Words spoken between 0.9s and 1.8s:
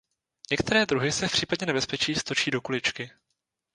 se v případě